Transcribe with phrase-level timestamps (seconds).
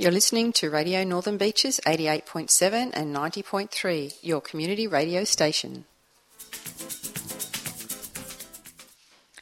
[0.00, 5.84] You're listening to Radio Northern Beaches 88.7 and 90.3, your community radio station.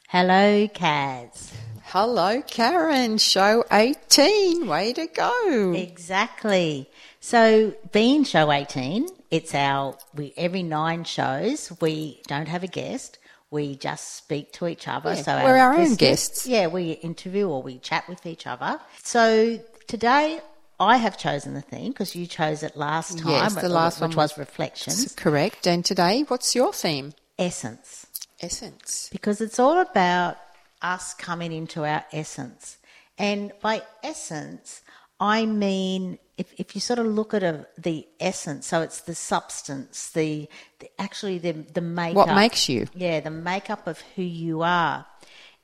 [0.09, 1.53] Hello, Kaz.
[1.83, 3.19] Hello, Karen.
[3.19, 4.67] Show 18.
[4.67, 5.71] Way to go.
[5.77, 6.89] Exactly.
[7.21, 13.17] So, being show 18, it's our, we every nine shows, we don't have a guest.
[13.49, 15.13] We just speak to each other.
[15.13, 16.45] Yeah, so we're our, our own guests.
[16.45, 18.81] Yeah, we interview or we chat with each other.
[19.03, 20.39] So today
[20.79, 23.29] I have chosen the theme because you chose it last time.
[23.29, 25.13] Yes, the uh, last which one was reflections.
[25.15, 25.67] Correct.
[25.67, 27.13] And today, what's your theme?
[27.37, 28.07] Essence.
[28.39, 29.09] Essence.
[29.11, 30.37] Because it's all about
[30.81, 32.77] us coming into our essence.
[33.17, 34.81] And by essence,
[35.19, 39.13] I mean if, if you sort of look at a, the essence, so it's the
[39.13, 40.47] substance, the,
[40.79, 42.27] the actually the the makeup.
[42.27, 42.87] What makes you?
[42.95, 45.05] Yeah, the makeup of who you are.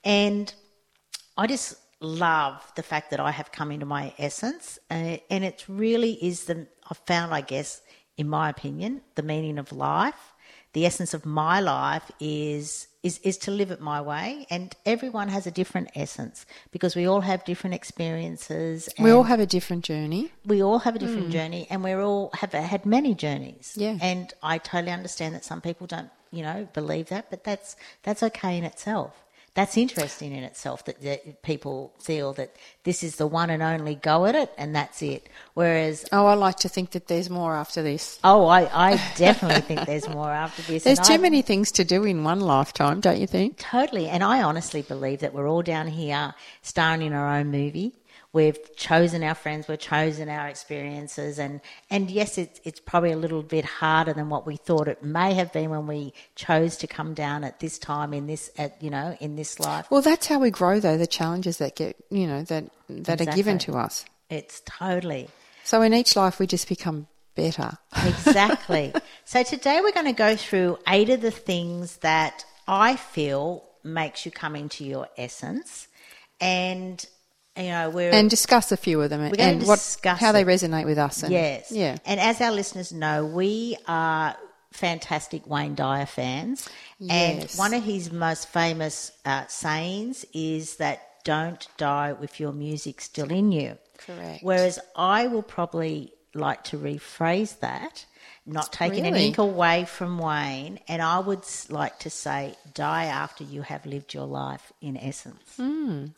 [0.03, 0.53] And
[1.37, 1.75] I just
[2.05, 6.67] love the fact that I have come into my essence, and it really is the
[6.89, 7.81] I've found, I guess,
[8.17, 10.33] in my opinion, the meaning of life.
[10.73, 15.29] The essence of my life is is is to live it my way, and everyone
[15.29, 18.89] has a different essence because we all have different experiences.
[18.99, 20.31] we all have a different journey.
[20.45, 21.31] We all have a different mm.
[21.31, 23.73] journey, and we all have had many journeys.
[23.77, 27.77] Yeah, and I totally understand that some people don't, you know, believe that, but that's
[28.03, 32.53] that's okay in itself that's interesting in itself that, that, people feel that
[32.83, 35.27] this is the one and only go at it and that's it.
[35.53, 36.05] Whereas.
[36.11, 38.19] Oh, I like to think that there's more after this.
[38.23, 40.83] Oh, I, I definitely think there's more after this.
[40.83, 43.57] There's too I, many things to do in one lifetime, don't you think?
[43.57, 44.09] Totally.
[44.09, 47.93] And I honestly believe that we're all down here starring in our own movie
[48.35, 53.17] we've chosen our friends, we've chosen our experiences, and and yes, it's it's probably a
[53.17, 56.85] little bit harder than what we thought it may have been when we chose to
[56.85, 59.87] come down at this time in this at you know in this life.
[59.89, 60.97] Well, that's how we grow, though.
[60.97, 63.27] The challenges that get you know that that exactly.
[63.27, 64.05] are given to us.
[64.29, 65.29] It's totally.
[65.63, 67.77] So in each life, we just become better.
[68.05, 68.93] exactly.
[69.27, 74.23] So today we're going to go through eight of the things that I feel makes
[74.23, 75.87] you come into your essence.
[76.39, 77.03] And
[77.57, 80.85] you know, we're and discuss a few of them we're and what how they resonate
[80.85, 81.23] with us.
[81.23, 81.97] And, yes, yeah.
[82.05, 84.35] And as our listeners know, we are
[84.71, 86.67] fantastic Wayne Dyer fans,
[86.99, 87.11] yes.
[87.11, 93.01] and one of his most famous uh, sayings is that "Don't die with your music
[93.01, 94.43] still in you." Correct.
[94.43, 98.05] Whereas I will probably like to rephrase that
[98.45, 99.17] not taking really?
[99.17, 104.13] anything away from Wayne, and I would like to say, die after you have lived
[104.13, 105.55] your life in essence.
[105.57, 106.11] Mm.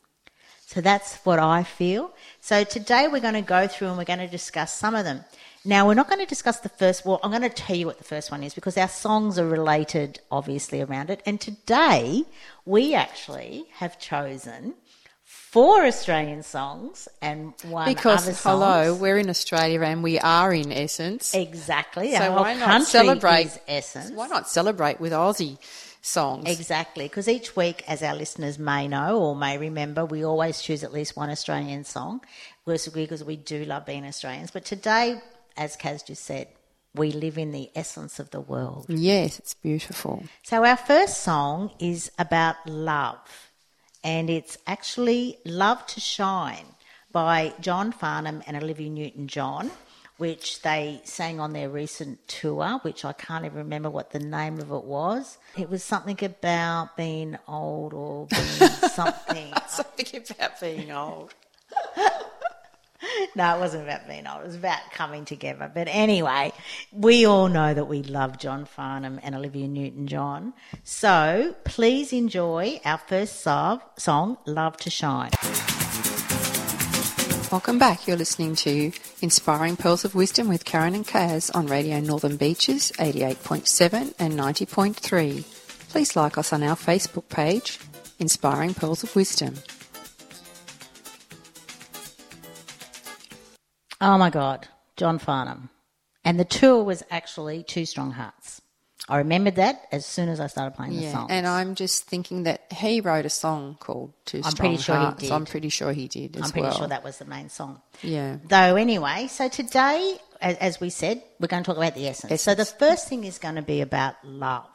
[0.67, 2.11] So that's what I feel.
[2.41, 5.23] So today we're going to go through and we're going to discuss some of them.
[5.63, 7.99] Now, we're not going to discuss the first, well, I'm going to tell you what
[7.99, 11.21] the first one is because our songs are related, obviously, around it.
[11.25, 12.25] And today
[12.65, 14.73] we actually have chosen
[15.23, 20.73] four Australian songs and one because other hello, we're in Australia and we are in
[20.73, 21.33] essence.
[21.33, 22.11] Exactly.
[22.11, 24.11] So why not celebrate essence?
[24.11, 25.59] Why not celebrate with Aussie
[26.07, 26.49] songs.
[26.49, 30.83] Exactly, because each week, as our listeners may know or may remember, we always choose
[30.83, 32.21] at least one Australian song
[32.65, 34.51] We're because we do love being Australians.
[34.51, 35.21] But today,
[35.55, 36.47] as Kaz just said,
[36.95, 38.85] we live in the essence of the world.
[38.89, 40.23] Yes, it's beautiful.
[40.43, 43.51] So, our first song is about love,
[44.03, 46.65] and it's actually Love to Shine
[47.11, 49.71] by John Farnham and Olivia Newton John
[50.17, 54.59] which they sang on their recent tour, which I can't even remember what the name
[54.59, 55.37] of it was.
[55.57, 58.43] It was something about being old or being
[58.91, 59.53] something.
[59.67, 61.33] something about being old.
[63.35, 64.41] no, it wasn't about being old.
[64.41, 65.71] It was about coming together.
[65.73, 66.51] But anyway,
[66.91, 70.53] we all know that we love John Farnham and Olivia Newton John.
[70.83, 75.31] So please enjoy our first song, Love to Shine.
[77.49, 78.07] Welcome back.
[78.07, 78.91] You're listening to
[79.21, 85.43] Inspiring Pearls of Wisdom with Karen and Kaz on Radio Northern Beaches 88.7 and 90.3.
[85.87, 87.79] Please like us on our Facebook page,
[88.19, 89.55] Inspiring Pearls of Wisdom.
[94.01, 94.67] Oh my God,
[94.97, 95.69] John Farnham.
[96.25, 98.61] And the tour was actually Two Strong Hearts.
[99.09, 101.27] I remembered that as soon as I started playing the Yeah, song.
[101.31, 104.99] and I'm just thinking that he wrote a song called Two I'm Strong pretty sure
[104.99, 105.31] he did.
[105.31, 106.77] I'm pretty sure he did as I'm pretty well.
[106.77, 107.81] sure that was the main song.
[108.03, 108.37] Yeah.
[108.49, 112.41] Though, anyway, so today, as, as we said, we're going to talk about the essence.
[112.41, 114.67] So the first thing is going to be about love.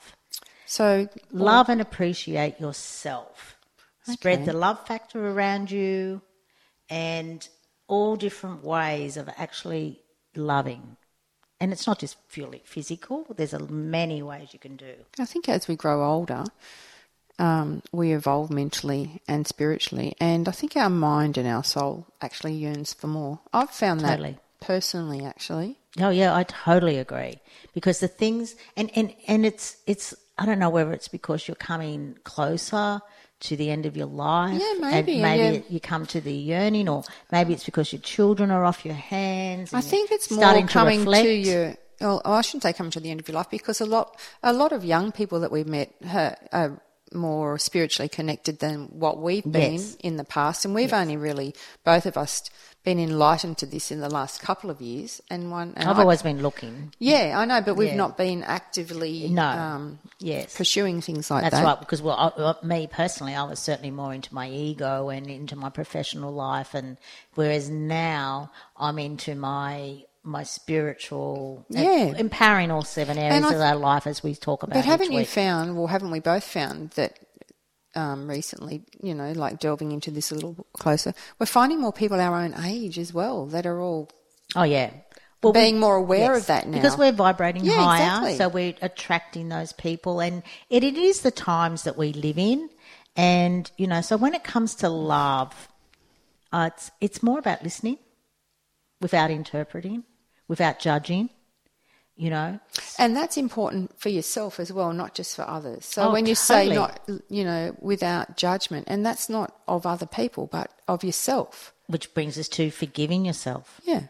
[0.64, 3.56] So Love and appreciate yourself.
[4.04, 6.22] Spread the love factor around you
[6.88, 7.46] and
[7.86, 10.00] all different ways of actually
[10.34, 10.96] loving.
[11.62, 14.94] And it's not just purely physical, there's a, many ways you can do.
[15.20, 16.42] I think as we grow older,
[17.38, 22.54] um, we evolve mentally and spiritually, and I think our mind and our soul actually
[22.54, 23.38] yearns for more.
[23.52, 24.32] I've found Totally.
[24.32, 25.78] that personally, actually.
[26.00, 27.38] Oh yeah, I totally agree.
[27.74, 31.54] Because the things and, and, and it's it's I don't know whether it's because you're
[31.54, 33.00] coming closer
[33.42, 34.60] to the end of your life.
[34.60, 35.62] Yeah, and maybe, maybe yeah.
[35.68, 39.74] you come to the yearning or maybe it's because your children are off your hands.
[39.74, 41.24] I think it's more coming reflect.
[41.24, 41.76] to you.
[42.00, 44.52] Well, I shouldn't say coming to the end of your life because a lot, a
[44.52, 45.92] lot of young people that we've met
[46.52, 46.80] are
[47.14, 49.96] more spiritually connected than what we've been Yes.
[50.00, 51.54] in the past, and we've only really
[51.84, 52.42] both of us
[52.84, 55.20] been enlightened to this in the last couple of years.
[55.30, 56.92] And one, and I've I- always been looking.
[56.98, 57.94] yeah, I know, but we've Yeah.
[57.96, 59.44] not been actively No.
[59.44, 60.52] um, Yes.
[60.56, 61.58] pursuing things like That's that.
[61.62, 65.10] That's right, because well, I, uh, me personally, I was certainly more into my ego
[65.10, 66.96] and into my professional life, and
[67.36, 72.14] whereas now I'm into my my spiritual, Yeah.
[72.16, 74.74] empowering all seven areas I of our life as we talk about.
[74.74, 77.18] But haven't you found, well, haven't we both found that
[77.94, 82.18] um, recently, you know, like delving into this a little closer, we're finding more people
[82.20, 84.08] our own age as well that are all
[84.54, 84.90] Oh yeah.
[85.42, 86.76] Well, being we- more aware yes, of that now.
[86.78, 88.36] because we're vibrating Yeah, higher, exactly.
[88.36, 92.70] so we're attracting those people, and it, it is the times that we live in,
[93.16, 95.68] and you know, so when it comes to love,
[96.52, 97.98] uh, it's it's more about listening,
[99.00, 100.04] without interpreting,
[100.52, 101.30] without judging,
[102.14, 102.60] you know.
[102.98, 105.86] And that's important for yourself as well, not just for others.
[105.86, 107.00] So Oh, when you say not,
[107.30, 111.72] you know, without judgment, and that's not of other people, but of yourself.
[111.86, 113.80] Which brings us to forgiving yourself.
[113.84, 114.02] Yeah.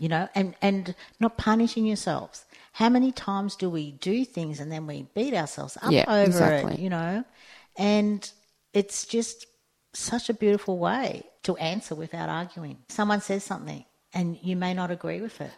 [0.00, 2.44] you know, and, and not punishing yourselves.
[2.72, 6.24] How many times do we do things and then we beat ourselves up Yeah, over
[6.24, 6.74] exactly.
[6.74, 7.24] it, you know?
[7.78, 8.28] And
[8.72, 9.46] it's just
[9.92, 12.78] such a beautiful way to answer without arguing.
[12.88, 15.52] Someone says something and you may not agree with it.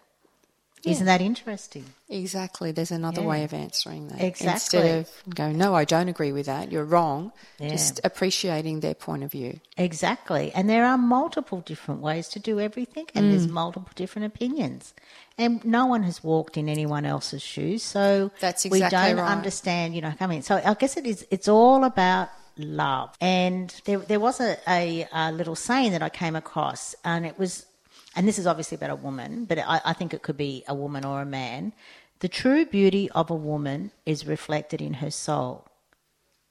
[0.84, 1.84] Not that interesting?
[2.08, 2.70] Exactly.
[2.73, 3.26] There's another Yeah.
[3.28, 4.20] way of answering that.
[4.20, 4.52] Exactly.
[4.52, 7.70] Instead of going, no, I don't agree with that, you're wrong, Yeah.
[7.70, 9.61] just appreciating their point of view.
[9.76, 10.52] Exactly.
[10.55, 13.31] And there are multiple different ways to do everything, and Mm.
[13.31, 14.94] there's multiple different opinions.
[15.38, 19.32] And no one has walked in anyone else's shoes, so That's exactly we don't right.
[19.37, 20.43] understand, you know, coming.
[20.43, 21.26] So I guess it is.
[21.31, 23.11] It's all about love.
[23.20, 27.38] And there, there was a, a, a little saying that I came across, and it
[27.38, 27.67] was,
[28.16, 30.74] and this is obviously about a woman, but I, I think it could be a
[30.74, 31.74] woman or a man.
[32.20, 35.66] The true beauty of a woman is reflected in her soul.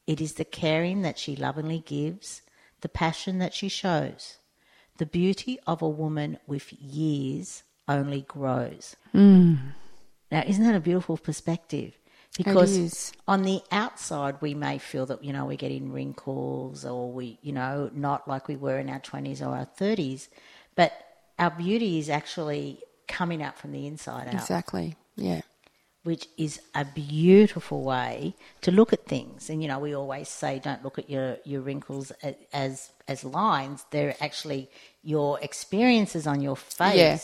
[0.06, 2.44] It is the caring that she lovingly gives,
[2.82, 4.38] the passion that she shows.
[5.00, 8.96] The beauty of a woman with years only grows.
[9.14, 9.58] Mm.
[10.32, 11.98] Now, isn't that a beautiful perspective?
[12.38, 17.40] Because on the outside, we may feel that, you know, we're getting wrinkles or we,
[17.42, 20.28] you know, not like we were in our 20s or our 30s.
[20.76, 20.92] But
[21.38, 24.96] our beauty is actually coming out from the inside out Exactly.
[25.16, 25.42] Yeah.
[26.06, 29.50] Which is a beautiful way to look at things.
[29.50, 32.12] And you know, we always say, don't look at your your wrinkles
[32.54, 33.86] as as lines.
[33.90, 34.70] They're actually
[35.02, 36.96] your experiences on your face.
[36.96, 37.18] Yeah.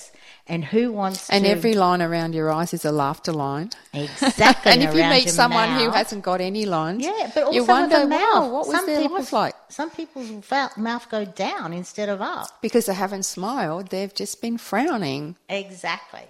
[0.48, 3.70] And who wants And to every line around your eyes is a laughter line.
[3.94, 4.72] exactly?
[4.74, 8.06] and if you meet someone who hasn't got any lines, yeah, but also you wonder,
[8.08, 8.20] mouth.
[8.20, 9.56] wow, what was some their life like?
[9.70, 10.32] Some people's
[10.78, 12.62] mouth go down instead of up.
[12.62, 15.36] Because they haven't smiled, they've just been frowning.
[15.50, 16.26] Exactly.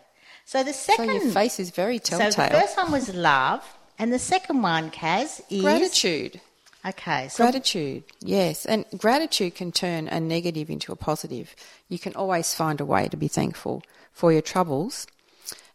[0.52, 1.08] So the second.
[1.08, 2.30] So your face is very telltale.
[2.34, 3.64] so the first one was love,
[3.98, 6.42] and the second one, Kaz, is Gratitude.
[6.86, 8.66] Okay, so Gratitude, yes.
[8.66, 11.56] And gratitude can turn a negative into a positive.
[11.88, 13.82] You can always find a way to be thankful
[14.12, 15.08] for your troubles.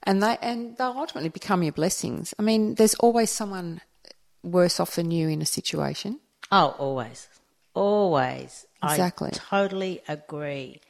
[0.03, 2.35] And they and they'll ultimately become your blessings.
[2.39, 3.81] I mean, there's always someone
[4.43, 6.21] worse off than you in a situation.
[6.53, 7.29] Oh, always.
[7.73, 8.67] Always.
[8.85, 9.31] Exactly.
[9.33, 10.83] I totally agree.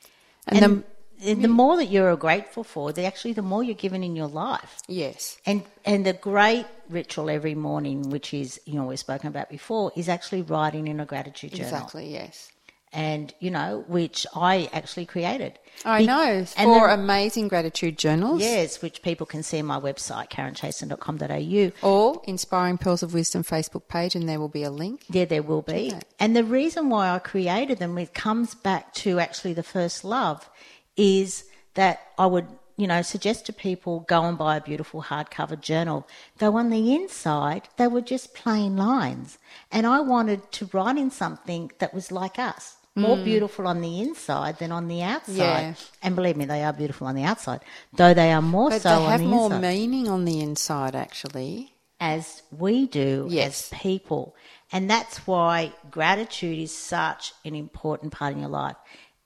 [0.49, 0.85] And, And, the,
[1.23, 4.29] the, the more that you're grateful for, the actually the more you're given in your
[4.29, 4.79] life.
[4.89, 5.39] yes.
[5.47, 9.93] And and the great ritual every morning, which is you know we've spoken about before,
[9.97, 11.73] is actually writing in a gratitude journal.
[11.75, 12.51] Exactly, yes.
[12.93, 15.59] And you know, which I actually created.
[15.85, 16.23] I Be- know.
[16.23, 18.41] and For then- amazing gratitude journals.
[18.41, 21.87] Yes, which people can see on my website, karenchasen.com.au.
[21.87, 25.03] Or Inspiring Pearls of Wisdom Facebook page, and there will be a link.
[25.11, 25.93] Yeah, there will be.
[26.19, 30.49] And the reason why I created them, it comes back to actually the first love,
[30.97, 32.47] is that I would
[32.79, 36.07] you know, suggest to people go and buy a beautiful hardcover journal,
[36.39, 39.39] though on the inside they were just plain lines.
[39.73, 44.01] And I wanted to write in something that was like us, more beautiful on the
[44.03, 45.35] inside than on the outside.
[45.35, 45.39] Mm.
[45.39, 45.75] Yeah.
[46.03, 47.61] And believe me, they are beautiful on the outside,
[47.95, 51.73] though they are more But so they on have more meaning on the inside, actually.
[51.99, 53.73] as we do Yes.
[53.73, 54.35] as people.
[54.71, 58.77] And that's why gratitude is such an important part in your life.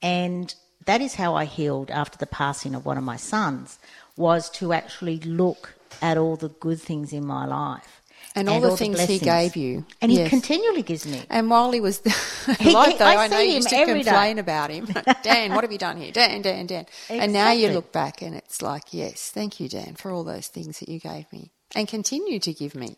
[0.02, 0.54] And
[0.86, 3.78] that is how I healed after the passing of one of my sons
[4.16, 8.00] was to actually look at all the good things in my life.
[8.34, 9.84] And all the things he gave you.
[10.00, 11.22] And he continually gives me.
[11.28, 12.00] And while he was
[12.60, 14.10] alive, though, I I, know you used to every day.
[14.10, 14.86] complain about him.
[15.22, 16.12] Dan, what have you done here?
[16.12, 16.86] Dan, Dan, Dan.
[17.08, 20.46] And now you look back and it's like, yes, thank you, Dan, for all those
[20.46, 22.96] things that you gave me and continue to give me.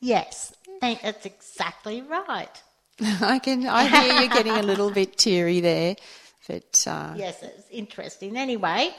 [0.00, 2.62] Yes, that's exactly right.
[3.20, 5.96] I can, I hear you getting a little bit teary there,
[6.46, 8.36] but uh, Yes, it's interesting.
[8.36, 8.90] Anyway,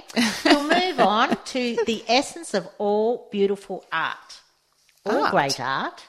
[0.44, 4.42] we'll move on to the essence of all beautiful art.
[5.06, 5.32] All Art.
[5.32, 6.04] great art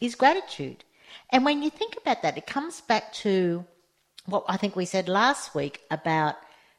[0.00, 0.84] is gratitude.
[1.30, 3.64] And when you think about that, it comes back to
[4.26, 6.36] what I think we said last week about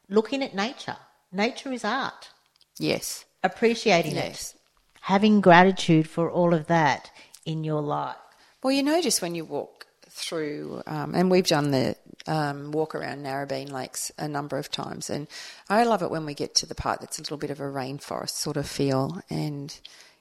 [0.09, 0.97] looking at nature.
[1.31, 2.29] Nature is art,
[2.77, 4.53] yes, appreciating yes.
[4.53, 4.59] it,
[5.01, 7.09] having gratitude for all of that
[7.43, 8.15] in your life.
[8.61, 9.72] Well, you notice when you walk
[10.13, 11.95] through, um, and we've done the
[12.27, 15.27] um, walk around Narrabeen Lakes a number of times, and
[15.69, 17.63] I love it when we get to the part that's a little bit of a
[17.63, 19.77] rainforest sort of feel, and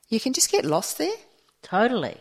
[0.08, 1.14] you can just get lost there.
[1.62, 2.16] Totally.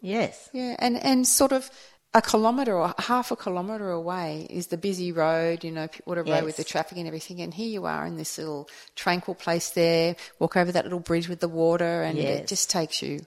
[0.00, 0.48] Yes.
[0.52, 1.70] Yeah, and, and sort of
[2.14, 6.44] a kilometre or half a kilometre away is the busy road, you know, Water Road
[6.44, 7.40] with the traffic and everything.
[7.40, 11.28] And here you are in this little tranquil place there, walk over that little bridge
[11.28, 13.20] with the water, and it just takes you.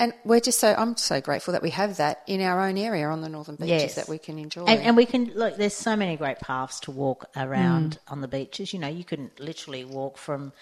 [0.00, 3.06] And we're just so, I'm so grateful that we have that in our own area
[3.06, 3.94] on the northern beaches Yes.
[3.96, 4.64] that we can enjoy.
[4.64, 5.56] And, and we can look.
[5.58, 8.72] There's so many great paths to walk around on the beaches.
[8.72, 10.52] You know, you can literally walk from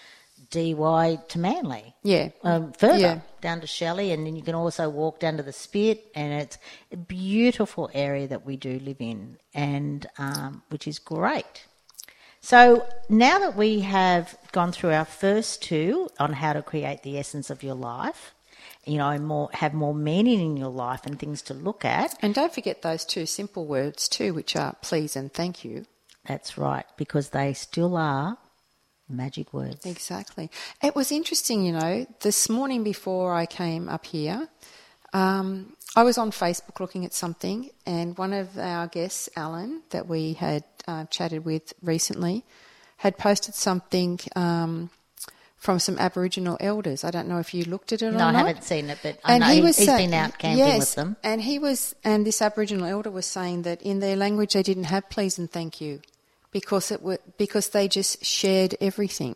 [0.51, 1.95] Dee Why to Manly.
[2.03, 2.29] yeah.
[2.43, 3.19] Um, further Yeah.
[3.41, 6.57] down to Shelly, and then you can also walk down to the Spit, and it's
[6.91, 11.65] a beautiful area that we do live in, and um, which is great.
[12.41, 17.17] So now that we have gone through our first two on how to create the
[17.17, 18.33] essence of your life,
[18.89, 22.15] you know, more have more meaning in your life and things to look at.
[22.21, 25.85] And don't forget those two simple words too, which are please and thank you.
[26.25, 28.37] That's right, because they still are
[29.07, 29.85] magic words.
[29.85, 30.51] Exactly.
[30.83, 34.47] It was interesting, you know, this morning before I came up here,
[35.13, 40.07] um, I was on Facebook looking at something, and one of our guests, Alan, that
[40.07, 42.45] we had uh, chatted with recently,
[42.97, 44.91] had posted something um,
[45.59, 47.03] from some Aboriginal elders.
[47.03, 48.31] I don't know if you looked at it No, or not.
[48.31, 50.95] No, I haven't seen it, but I know he, has been out camping yes, with
[50.95, 51.17] them.
[51.21, 54.85] And he was, and this Aboriginal elder was saying that in their language they didn't
[54.85, 56.01] have please and thank you,
[56.51, 59.35] because it were, because they just shared everything,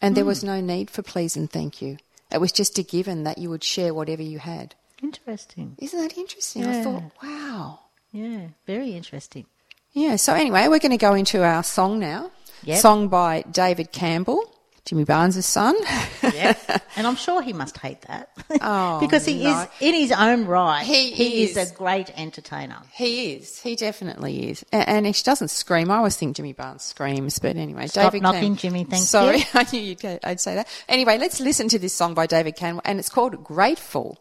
[0.00, 0.28] and there Hmm.
[0.28, 1.96] was no need for please and thank you.
[2.32, 4.74] It was just a given that you would share whatever you had.
[5.02, 5.76] Interesting.
[5.78, 6.64] Isn't that interesting?
[6.66, 7.80] I thought, wow.
[8.10, 9.46] Yeah, very interesting.
[9.92, 10.16] Yeah.
[10.16, 12.30] So anyway, we're going to go into our song now.
[12.64, 12.78] Yep.
[12.78, 14.51] Song by David Campbell,
[14.84, 15.76] Jimmy Barnes' son.
[16.22, 16.54] Yeah,
[16.96, 19.60] and I'm sure he must hate that Oh, because he no.
[19.62, 20.84] is in his own right.
[20.84, 21.56] He is.
[21.56, 21.70] is.
[21.70, 22.78] a great entertainer.
[22.92, 23.60] He is.
[23.60, 24.64] He definitely is.
[24.72, 25.88] A- And he doesn't scream.
[25.90, 29.44] I always think Jimmy Barnes screams, but anyway, Stop David knocking, Jimmy, thank Sorry, you.
[29.54, 30.66] I knew you'd go, I'd say that.
[30.88, 34.18] Anyway, let's listen to this song by David Campbell, and it's called Grateful.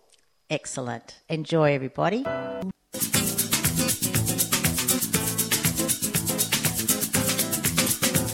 [0.50, 1.15] Excellent.
[1.27, 2.24] Enjoy, everybody.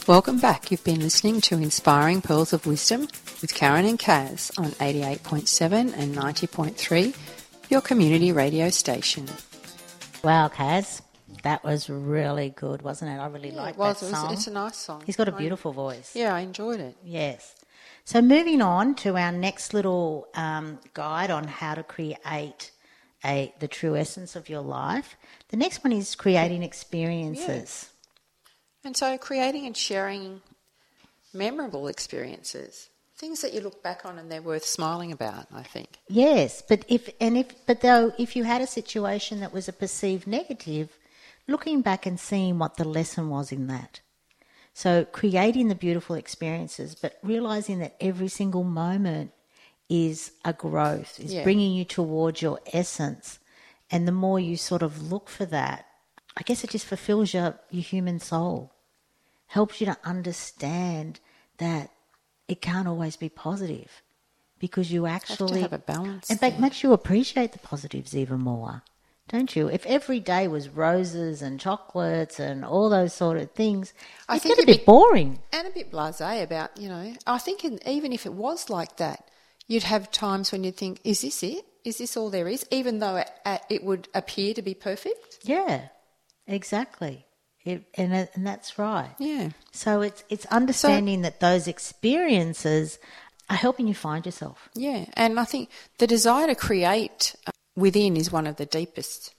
[0.08, 0.70] Welcome back.
[0.70, 3.02] You've been listening to Inspiring Pearls of Wisdom
[3.42, 7.14] with Karen and Kaz on 88.7 and 90.3,
[7.68, 9.26] your community radio station.
[10.24, 11.02] Wow, Kaz,
[11.42, 13.16] that was really good, wasn't it?
[13.18, 14.00] I really liked it was.
[14.00, 14.32] that It was- song.
[14.32, 15.02] It's a nice song.
[15.04, 16.12] He's got a beautiful voice.
[16.16, 16.96] Yeah, I enjoyed it.
[17.04, 17.54] Yes.
[18.06, 22.70] So moving on to our next little um, guide on how to create
[23.22, 25.16] a the true essence of your life.
[25.48, 27.90] The next one is creating experiences.
[28.84, 30.40] And so creating and sharing
[31.32, 35.98] memorable experiences, things that you look back on and they're worth smiling about, I think.
[36.08, 39.72] Yes, but if and if but though if you had a situation that was a
[39.72, 40.96] perceived negative,
[41.46, 44.00] looking back and seeing what the lesson was in that.
[44.72, 49.32] So creating the beautiful experiences, but realizing that every single moment
[49.88, 51.42] is a growth, is Yeah.
[51.42, 53.40] bringing you towards your essence,
[53.90, 55.86] and the more you sort of look for that,
[56.38, 58.72] I guess it just fulfills your your human soul,
[59.48, 61.20] helps you to understand
[61.58, 61.90] that
[62.46, 64.02] it can't always be positive
[64.58, 66.30] because you Have actually have a balance.
[66.30, 68.82] in fact, makes you appreciate the positives even more
[69.28, 69.68] don't you?
[69.68, 73.92] If every day was roses and chocolates and all those sort of things,
[74.28, 75.38] I it's think a bit be- boring.
[75.52, 77.14] and a bit blasé about, you know.
[77.26, 79.28] I think in, even if it was like that,
[79.66, 81.64] you'd have times when you'd think, is this it?
[81.84, 82.66] Is this all there is?
[82.70, 85.38] Even though it, uh, it would appear to be perfect.
[85.42, 85.88] Yeah,
[86.48, 87.24] exactly.
[87.64, 89.10] It, and and that's right.
[89.18, 89.50] Yeah.
[89.72, 92.98] So it's it's understanding that those experiences
[93.50, 94.68] are helping you find yourself.
[94.74, 95.04] Yeah.
[95.14, 99.34] And I think the desire to create uh, within is one of the deepest.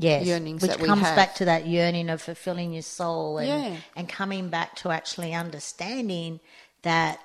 [0.00, 1.16] Yes, Yearnings which that we comes have.
[1.16, 3.76] back to that yearning of fulfilling your soul and Yeah.
[3.96, 6.40] and coming back to actually understanding
[6.82, 7.18] that.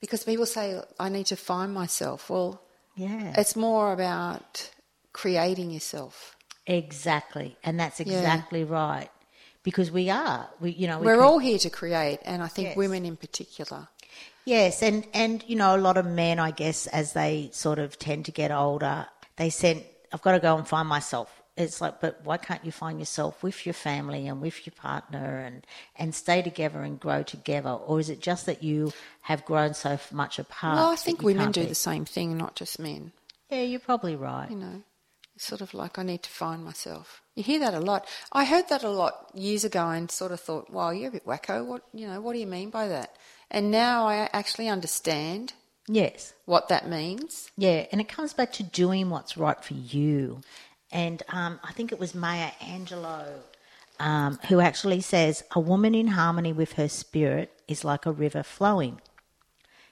[0.00, 2.28] Because people say, I need to find myself.
[2.28, 2.60] Well,
[2.94, 4.70] Yeah, it's more about
[5.14, 6.33] creating yourself.
[6.66, 9.08] Exactly, and that's exactly right.
[9.62, 12.48] Because we are, we you know, we We're can- all here to create, and I
[12.48, 12.76] think Yes.
[12.76, 13.88] women in particular.
[14.44, 17.98] Yes, and and you know a lot of men, I guess, as they sort of
[17.98, 19.06] tend to get older,
[19.36, 22.72] they said, "I've got to go and find myself." It's like, but why can't you
[22.72, 25.64] find yourself with your family and with your partner and
[25.96, 28.92] and stay together and grow together, or is it just that you
[29.22, 30.76] have grown so much apart?
[30.76, 31.66] Well, I think women do be?
[31.68, 33.12] the same thing, not just men.
[33.48, 34.50] Yeah, you're probably right.
[34.50, 34.82] You know,
[35.34, 37.22] it's sort of like I need to find myself.
[37.34, 38.06] You hear that a lot.
[38.32, 41.26] I heard that a lot years ago and sort of thought, "Well, you're a bit
[41.26, 41.64] wacko.
[41.64, 42.20] What you know?
[42.20, 43.16] What do you mean by that?"
[43.50, 45.54] And now I actually understand
[45.86, 46.32] Yes.
[46.46, 47.50] what that means.
[47.56, 50.40] Yeah, and it comes back to doing what's right for you.
[50.90, 53.26] And um, I think it was Maya Angelou
[53.98, 58.42] um, who actually says, A woman in harmony with her spirit is like a river
[58.42, 59.00] flowing.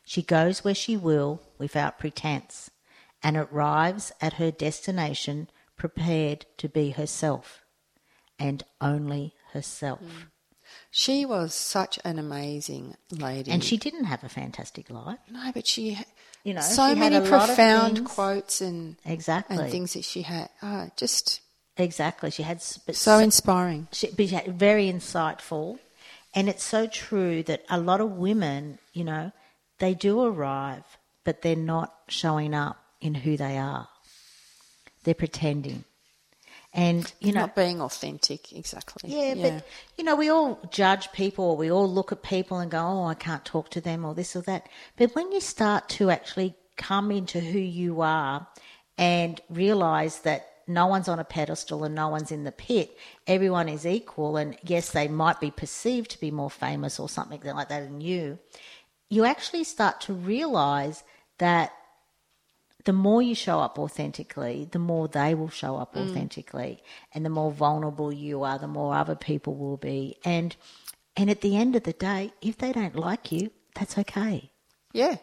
[0.05, 2.71] She goes where she will without pretense
[3.23, 7.63] and arrives at her destination prepared to be herself
[8.39, 10.01] and only herself.
[10.01, 10.27] Mm.
[10.91, 13.51] She was such an amazing lady.
[13.51, 15.19] And she didn't have a fantastic life.
[15.31, 15.99] no, but she,
[16.45, 19.57] You know, so she had many a lot of profound quotes and Exactly.
[19.59, 20.49] and things that she had.
[20.63, 21.41] Oh, just
[21.77, 22.31] Exactly.
[22.31, 23.89] She had s- but so inspiring.
[23.93, 25.79] she, but yeah, very insightful.
[26.35, 29.33] And it's so true that a lot of women, you know,
[29.79, 30.85] they do arrive,
[31.25, 33.89] but they're not showing up in who they are.
[35.05, 35.85] They're pretending.
[36.75, 39.11] And, you know, not being authentic, exactly.
[39.11, 39.67] yeah, but,
[39.99, 43.05] you know, we all judge people or we all look at people and go, oh,
[43.05, 44.71] I can't talk to them or this or that.
[44.97, 48.47] But when you start to actually come into who you are
[48.97, 53.69] and realize that no one's on a pedestal and no one's in the pit, everyone
[53.69, 57.69] is equal, and yes, they might be perceived to be more famous or something like
[57.69, 58.39] that than you,
[59.11, 61.05] you actually start to realize
[61.37, 61.73] that
[62.85, 66.83] the more you show up authentically, the more they will show up authentically,
[67.15, 70.17] and the more vulnerable you are, the more other people will be.
[70.25, 70.57] And
[71.17, 74.53] and at the end of the day, if they don't like you, that's okay
[74.93, 75.17] yeah,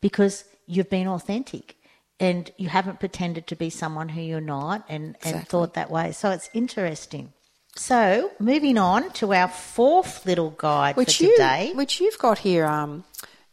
[0.00, 1.76] because you've been authentic
[2.20, 6.12] and you haven't pretended to be someone who you're not and, and thought that way.
[6.12, 7.32] So it's interesting.
[7.76, 11.72] So moving on to our fourth little guide which for you today.
[11.74, 13.04] which you've got here, um,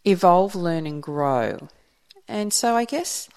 [0.05, 1.67] evolve, learn, and grow.
[2.27, 3.29] And so I guess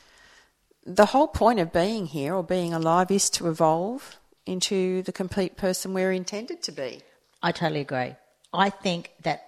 [0.86, 4.16] the whole point of being here or being alive is to evolve
[4.46, 7.00] into the complete person we're intended to be.
[7.42, 8.14] I totally agree.
[8.52, 9.46] I think that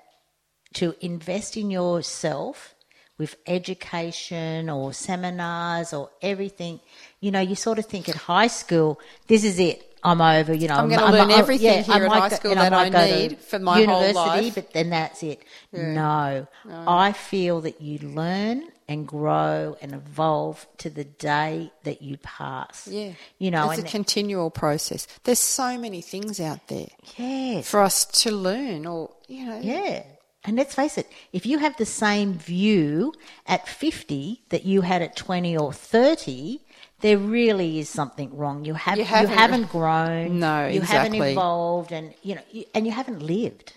[0.75, 2.75] to invest in yourself
[3.19, 6.81] with education or seminars or everything,
[7.21, 9.83] you know, you sort of think at high school, this is it.
[10.03, 10.75] I'm over, you know.
[10.77, 13.59] I'm gonna I learn might- everything here at high school that might I need for
[13.59, 14.15] my whole university,
[14.47, 14.55] life.
[14.55, 15.43] But then that's it.
[15.73, 22.17] No, I feel that you learn and grow and evolve to the day that you
[22.19, 22.87] pass.
[22.87, 23.13] Yeah.
[23.39, 25.07] You know, it's a continual process.
[25.25, 27.69] There's so many things out there yes.
[27.69, 29.61] for us to learn or, you know.
[29.61, 30.05] Yeah.
[30.45, 33.13] And let's face it, if you have the same view
[33.47, 36.61] at 50 that you had at 20 or 30,
[37.01, 38.65] there really is something wrong.
[38.65, 40.39] You, have, You you haven't- haven't, grown.
[40.39, 43.73] No, You haven't evolved and, you know, you, and you haven't lived.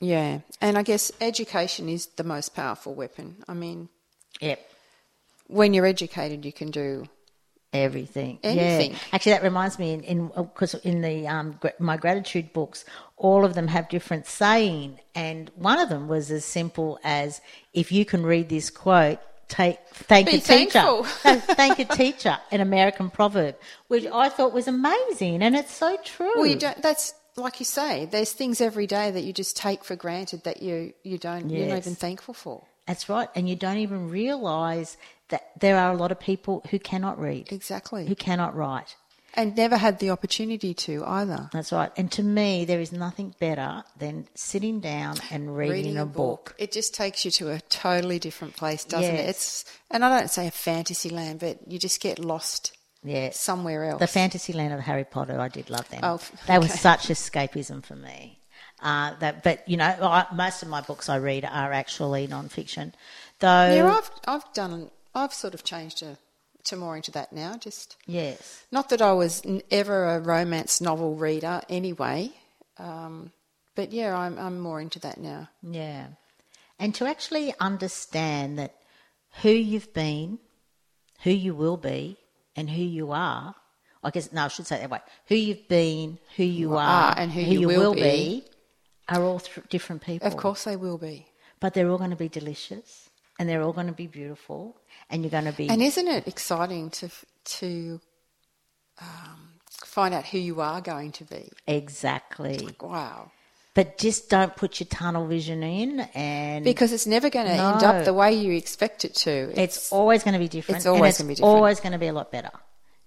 [0.00, 0.40] Yeah.
[0.60, 3.36] And I guess education is the most powerful weapon.
[3.48, 3.88] I mean,
[4.40, 4.60] Yep.
[5.48, 7.06] when you're educated, you can do
[7.72, 8.40] Everything.
[8.42, 8.92] Anything.
[8.92, 8.98] Yeah.
[9.12, 12.84] Actually, that reminds me, in in because in the um, my gratitude books,
[13.16, 17.40] all of them have different saying, and one of them was as simple as,
[17.72, 21.06] "If you can read this quote, take thank Be a teacher, thankful.
[21.24, 23.54] No, thank a teacher." An American proverb,
[23.86, 26.32] which I thought was amazing, and it's so true.
[26.34, 26.82] Well, you don't.
[26.82, 28.06] That's like you say.
[28.06, 31.48] There's things every day that you just take for granted that you you don't.
[31.50, 32.64] You're not even thankful for.
[32.90, 34.96] That's right, and you don't even realise
[35.28, 38.04] that there are a lot of people who cannot read, Exactly.
[38.08, 38.96] who cannot write.
[39.34, 41.48] And never had the opportunity to either.
[41.52, 41.92] That's right.
[41.96, 46.56] And to me, there is nothing better than sitting down and reading, a, book.
[46.58, 49.28] It just takes you to a totally different place, doesn't it?
[49.28, 53.30] It's and I don't say a fantasy land, but you just get lost Yeah.
[53.30, 54.00] somewhere else.
[54.00, 56.00] The fantasy land of Harry Potter, I did love them.
[56.02, 58.39] Oh, f- they were such escapism for me.
[58.82, 62.94] Uh, that, but you know, I, most of my books I read are actually non-fiction.
[63.40, 64.90] Though, yeah, I've I've done.
[65.14, 66.16] I've sort of changed to,
[66.64, 67.56] to more into that now.
[67.58, 72.30] Just yes, not that I was n- ever a romance novel reader anyway,
[72.78, 73.32] um,
[73.74, 75.48] but yeah, I'm I'm more into that now.
[75.62, 76.06] yeah,
[76.78, 78.74] and to actually understand that
[79.42, 80.38] who you've been,
[81.22, 82.16] who you will be,
[82.56, 83.54] and who you are.
[84.02, 85.00] I guess no, I should say it that way.
[85.26, 88.44] Who you've been, who you are, are, and who you will be.
[89.10, 90.26] Are all th- different people.
[90.26, 91.26] Of course, they will be.
[91.60, 94.76] but they're all going to be delicious, and they're all going to be beautiful,
[95.10, 97.08] and you're going to be And isn't it exciting to
[97.58, 98.00] to
[99.00, 101.50] um, find out who you are going to be?
[101.66, 102.68] exactly.
[102.80, 103.32] Wow.
[103.72, 107.82] But just don't put your tunnel vision in, and Because it's never going to end
[107.84, 109.52] up the way you expect it to.
[109.58, 110.78] it's always going to be different.
[110.78, 111.54] it's always gonna be different.
[111.56, 112.50] Always going to be a lot better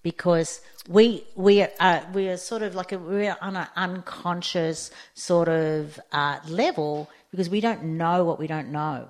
[0.03, 5.47] because we we are we are sort of like a, we're on an unconscious sort
[5.47, 9.07] of uh, level because we don't know what we don't know.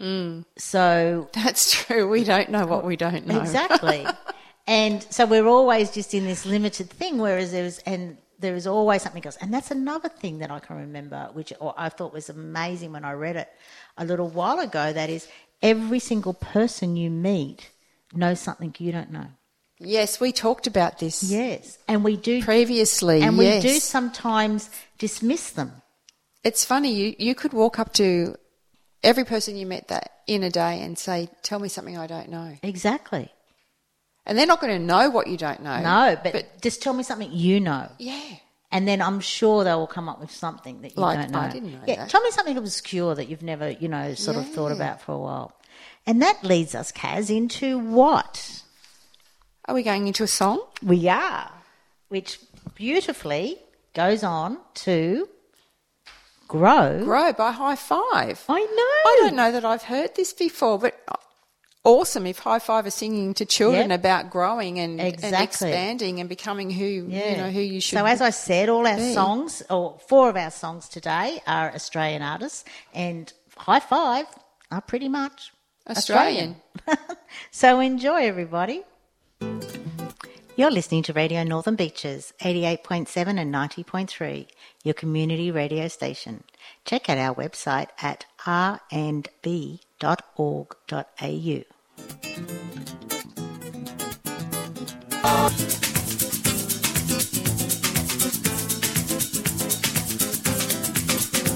[0.00, 0.44] Mm.
[0.58, 2.08] So That's true.
[2.08, 3.40] We don't know what we don't know.
[3.40, 4.04] Exactly.
[4.66, 9.02] and so we're always just in this limited thing, whereas there's, and there is always
[9.02, 9.38] something else.
[9.40, 13.04] And that's another thing that I can remember, which or I thought was amazing when
[13.04, 13.48] I read it
[13.96, 14.92] a little while ago.
[14.92, 15.28] That is,
[15.62, 17.70] every single person you meet
[18.12, 19.28] knows something you don't know.
[19.84, 21.78] Yes, we talked about this Yes.
[21.88, 23.22] And we do, previously.
[23.22, 23.62] and yes.
[23.64, 25.72] we do sometimes dismiss them.
[26.44, 26.92] It's funny.
[26.92, 28.36] You you could walk up to
[29.02, 32.28] every person you met that in a day and say, "Tell me something I don't
[32.30, 33.28] know," Exactly.
[34.26, 35.80] and they're not going to know what you don't know.
[35.80, 37.88] No, but, just tell me something you know.
[37.98, 38.36] yeah,
[38.70, 41.40] And then I'm sure they will come up with something that you Like, don't know.
[41.40, 42.08] I didn't know yeah, that.
[42.10, 45.18] tell me something obscure that you've never, you know, sort of thought about for a
[45.18, 45.52] while.
[46.06, 48.61] And that leads us, Kaz, into what
[49.66, 50.60] are we going into a song?
[50.82, 51.50] we are,
[52.08, 52.38] which
[52.74, 53.58] beautifully
[53.94, 55.28] goes on to
[56.48, 57.02] grow.
[57.04, 58.44] Grow by Hi-5.
[58.48, 59.10] I know.
[59.10, 60.94] I don't know that I've heard this before, but
[61.84, 64.00] awesome if Hi-5 are singing to children Yep.
[64.00, 67.98] about growing and, and expanding and becoming who you know who you should.
[67.98, 69.14] So as I said, all our be.
[69.14, 74.26] songs, or four of our songs today, are Australian artists, and Hi-5
[74.70, 75.52] are pretty much
[75.88, 76.56] Australian.
[77.50, 78.82] so enjoy, everybody.
[80.54, 84.46] You're listening to Radio Northern Beaches, 88.7 and 90.3,
[84.84, 86.44] your community radio station.
[86.84, 89.32] Check out our website at rnb.org.au.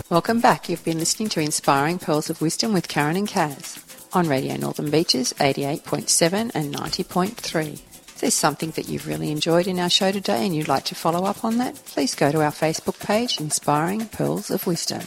[0.09, 0.68] Welcome back.
[0.68, 4.90] You've been listening to Inspiring Pearls of Wisdom with Karen and Kaz on Radio Northern
[4.90, 7.73] Beaches 88.7 and 90.3.
[7.73, 10.95] If there's something that you've really enjoyed in our show today and you'd like to
[10.95, 15.03] follow up on that, please go to our Facebook page, Inspiring Pearls of Wisdom.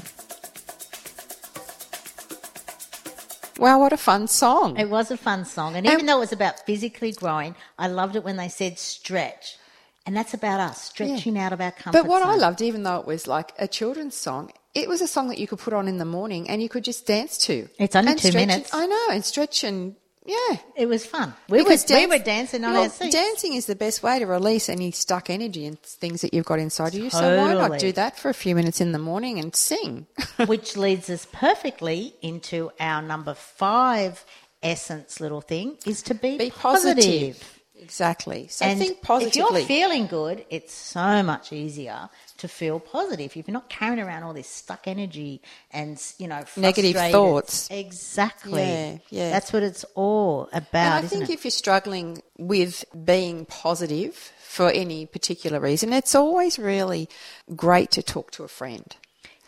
[3.57, 4.77] Wow, what a fun song.
[4.77, 8.15] It was a fun song, and even though it was about physically growing, I loved
[8.15, 9.57] it when they said stretch.
[10.05, 12.99] And that's about us, stretching out of our comfort But what I loved, even though
[12.99, 15.87] it was like a children's song, it was a song that you could put on
[15.87, 17.67] in the morning and you could just dance to.
[17.77, 18.73] It's only two minutes.
[18.73, 20.57] I know, and stretch and yeah.
[20.75, 21.33] It was fun.
[21.47, 23.15] We, were, Because we were dancing on well, our seats.
[23.15, 26.59] Dancing is the best way to release any stuck energy and things that you've got
[26.59, 27.09] inside of you.
[27.09, 30.05] So why not do that for a few minutes in the morning and sing?
[30.45, 34.23] which leads us perfectly into our number five
[34.61, 37.58] essence little thing is to be, Be positive.
[37.81, 38.47] Exactly.
[38.47, 43.35] So And think if you're feeling good, it's so much easier to feel positive.
[43.35, 47.67] If you're not carrying around all this stuck energy and you know Negative thoughts.
[47.71, 48.61] exactly.
[48.61, 49.31] Yeah, yeah.
[49.31, 50.97] That's what it's all about.
[50.97, 51.33] and I think it?
[51.33, 57.07] if you're struggling with being positive for any particular reason, it's always really
[57.55, 58.95] great to talk to a friend.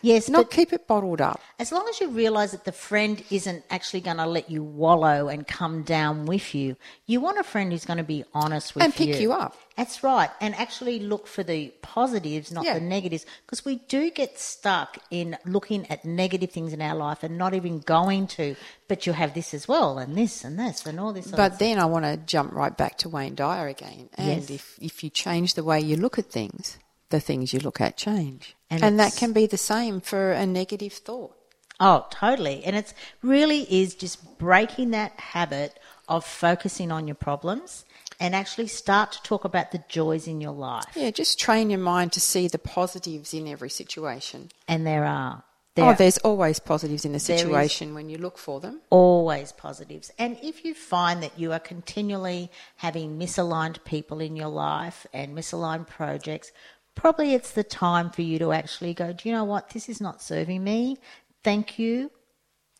[0.02, 1.40] Yes, Not keep it bottled up.
[1.60, 5.28] as long as you realise that the friend isn't actually going to let you wallow
[5.28, 8.82] and come down with you, you want a friend who's going to be honest with
[8.82, 8.86] you.
[8.86, 9.56] And pick you up.
[9.78, 12.76] That's right, and actually look for the positives, not Yeah.
[12.76, 17.24] the negatives, because we do get stuck in looking at negative things in our life
[17.24, 18.56] and not even going to.
[18.88, 21.28] But you have this as well, and this and this and all this.
[21.32, 24.10] But then I want to jump right back to Wayne Dyer again.
[24.16, 24.50] And Yes.
[24.50, 26.78] if, if you change the way you look at things,
[27.12, 28.56] the things you look at change.
[28.70, 31.36] And And, that can be the same for a negative thought.
[31.80, 32.64] Oh, totally.
[32.64, 37.86] And it's really is just breaking that habit of focusing on your problems
[38.20, 40.86] and actually start to talk about the joys in your life.
[40.96, 44.52] Yeah, just train your mind to see the positives in every situation.
[44.68, 45.44] And there are.
[45.74, 48.82] There oh, there's always positives in a situation when you look for them.
[48.90, 50.12] always positives.
[50.20, 55.36] And if you find that you are continually having misaligned people in your life and
[55.36, 56.52] misaligned projects,
[56.96, 59.70] probably it's the time for you to actually go, do you know what?
[59.70, 60.98] This is not serving me.
[61.44, 62.12] Thank you.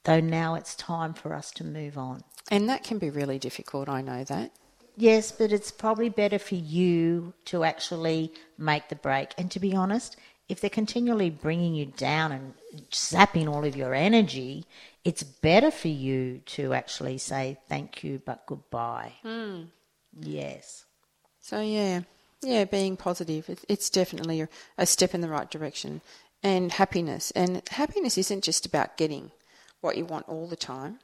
[0.04, 2.24] Though now it's time for us to move on.
[2.50, 4.52] And that can be really difficult, I know that.
[4.98, 9.34] Yes, but it's probably better for you to actually make the break.
[9.38, 10.18] And to be honest,
[10.50, 12.54] if they're continually bringing you down and
[12.90, 14.66] sapping all of your energy,
[15.06, 19.14] it's better for you to actually say thank you but goodbye.
[19.24, 19.64] Hmm.
[20.20, 20.86] Yes.
[21.40, 22.02] So, yeah,
[22.42, 26.02] yeah, being positive, it, it's definitely a, a step in the right direction.
[26.44, 27.32] And happiness.
[27.32, 29.32] And happiness isn't just about getting
[29.82, 31.00] what you want all the time.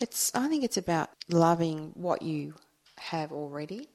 [0.00, 2.54] It's, I think it's about loving what you
[2.96, 3.88] have already,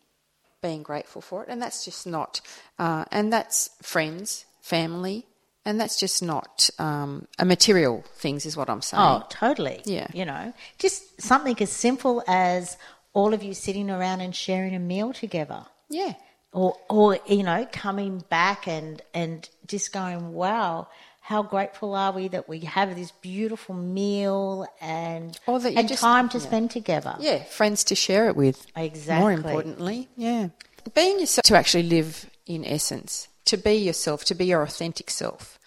[0.62, 1.50] being grateful for it.
[1.50, 2.42] And that's just not,
[2.78, 5.26] uh, and that's friends, family,
[5.66, 9.02] and that's just not um, a material things, is what I'm saying.
[9.02, 9.82] Oh, totally.
[9.86, 10.08] Yeah.
[10.14, 12.78] You know, just something as simple as
[13.14, 15.66] all of you sitting around and sharing a meal together.
[15.90, 16.14] Yeah.
[16.54, 20.88] or or you know coming back and and just going wow
[21.22, 26.02] how grateful are we that we have this beautiful meal and Or that and just-
[26.02, 26.44] time to yeah.
[26.44, 28.66] spend together Yeah, friends to share it with.
[28.76, 29.22] Exactly.
[29.22, 30.48] More importantly, yeah.
[30.96, 35.60] Being yourself to actually live in essence, to be yourself, to be your authentic self.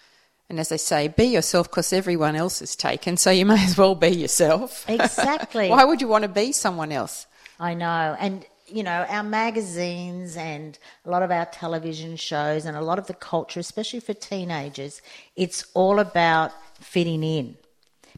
[0.49, 3.77] And as they say, be yourself because everyone else is taken, so you may as
[3.77, 4.83] well be yourself.
[4.89, 5.69] Exactly.
[5.75, 7.25] Why would you want to be someone else?
[7.57, 8.17] I know.
[8.19, 12.97] And, you know, our magazines and a lot of our television shows and a lot
[12.97, 15.01] of the culture, especially for teenagers,
[15.35, 17.55] it's all about fitting in.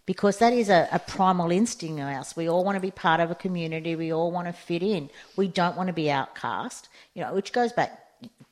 [0.06, 2.36] Because that is a, a primal instinct in us.
[2.36, 3.96] We all want to be part of a community.
[3.96, 5.10] We all want to fit in.
[5.36, 8.00] We don't want to be outcast, you know, which goes back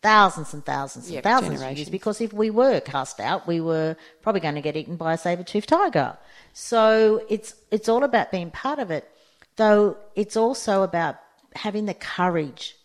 [0.02, 1.90] thousands and thousands Yeah, and thousands of years.
[1.90, 5.18] Because if we were cast out, we were probably going to get eaten by a
[5.18, 6.18] saber-toothed tiger.
[6.54, 9.10] So it's it's all about being part of it,
[9.56, 9.98] though.
[10.16, 11.18] It's also about
[11.56, 12.76] having the courage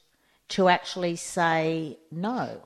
[0.50, 2.62] to actually say no.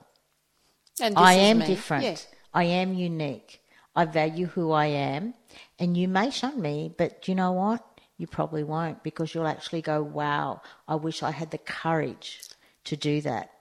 [1.01, 1.67] And I am me.
[1.67, 2.03] different.
[2.03, 2.17] Yeah.
[2.53, 3.61] I am unique.
[3.95, 5.33] I value who I am,
[5.77, 7.85] and you may shun me, but you know what?
[8.17, 12.41] You probably won't because you'll actually go, "Wow, I wish I had the courage
[12.85, 13.51] to do that."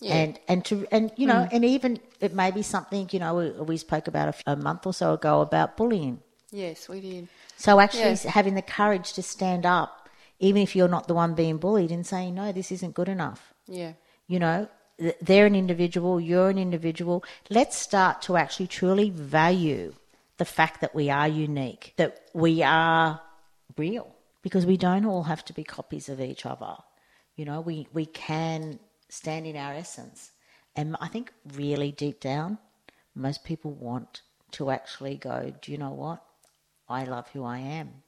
[0.00, 0.14] Yeah.
[0.14, 1.48] And and to and you know, mm.
[1.52, 4.94] and even it may be something you know we, we spoke about a month or
[4.94, 6.20] so ago about bullying.
[6.50, 7.28] Yes, we did.
[7.56, 8.30] So actually Yeah.
[8.30, 9.99] having the courage to stand up,
[10.40, 13.54] even if you're not the one being bullied, and saying, "No, this isn't good enough."
[13.68, 13.92] Yeah.
[14.26, 14.68] You know,
[15.20, 17.24] they're an individual, you're an individual.
[17.48, 19.94] Let's start to actually truly value
[20.36, 23.20] the fact that we are unique, that we are
[23.76, 26.76] real, because we don't all have to be copies of each other.
[27.36, 30.32] You know, we, we can stand in our essence.
[30.76, 32.58] And I think really deep down,
[33.14, 34.22] most people want
[34.52, 36.22] to actually go, do you know what?
[36.88, 38.02] I love who I am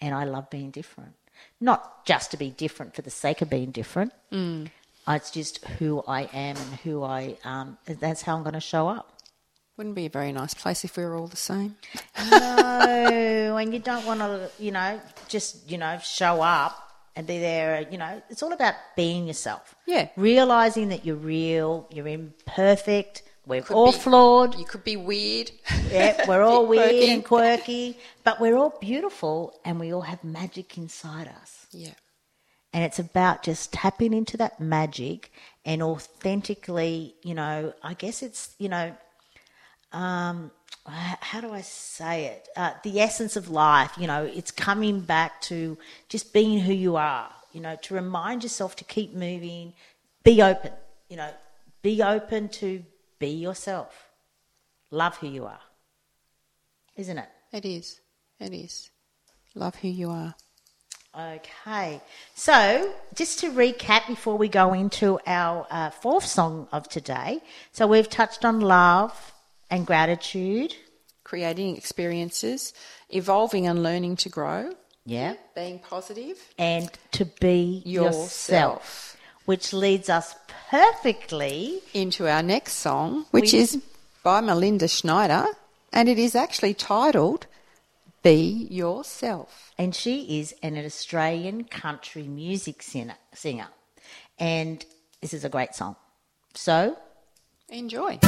[0.00, 1.14] and I love being different.
[1.60, 4.12] Not just to be different for the sake of being different.
[4.32, 4.70] Mm.
[5.08, 7.78] It's just who I am and who I um.
[7.86, 9.12] That's how I'm going to show up.
[9.76, 11.76] Wouldn't be a very nice place if we were all the same.
[12.30, 16.82] No, and you don't want to, you know, just you know show up
[17.14, 17.86] and be there.
[17.90, 19.74] You know, it's all about being yourself.
[19.86, 20.08] Yeah.
[20.16, 23.22] realizing that you're real, you're imperfect.
[23.46, 24.58] We're all be- flawed.
[24.58, 25.52] You could be weird.
[25.90, 27.10] Yeah, we're all weird quirky.
[27.10, 31.66] and quirky, but we're all beautiful and we all have magic inside us.
[31.70, 31.94] Yeah.
[32.72, 35.32] And it's about just tapping into that magic
[35.64, 38.94] and authentically, you know, I guess it's, you know,
[39.92, 40.50] um,
[40.84, 42.48] how do I say it?
[42.56, 45.78] Uh, the essence of life, you know, it's coming back to
[46.08, 49.72] just being who you are, you know, to remind yourself to keep moving,
[50.22, 50.72] be open,
[51.08, 51.30] you know,
[51.82, 52.82] be open to
[53.18, 54.08] be yourself,
[54.90, 55.60] love who you are,
[56.96, 57.28] isn't it?
[57.52, 58.00] It is.
[58.40, 58.90] It is.
[59.54, 60.34] Love who you are.
[61.18, 62.00] Okay,
[62.34, 67.40] so just to recap before we go into our uh, fourth song of today.
[67.72, 69.32] So we've touched on love
[69.70, 70.74] and gratitude.
[71.24, 72.72] Creating experiences,
[73.08, 74.70] evolving and learning to grow,
[75.06, 75.34] Yeah.
[75.56, 76.38] being positive.
[76.56, 79.15] And to be yourself, Yourself.
[79.46, 80.34] Which leads us
[80.70, 81.80] perfectly.
[81.94, 83.78] Into our next song, which We- is
[84.22, 85.46] by Melinda Schneider,
[85.92, 87.46] and it is actually titled
[88.22, 89.72] Be Yourself.
[89.78, 93.68] And she is an Australian country music singer, singer.
[94.38, 94.84] And
[95.20, 95.96] this is a great song.
[96.54, 96.96] So
[97.68, 98.18] Enjoy.